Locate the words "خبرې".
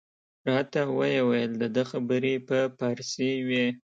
1.91-2.35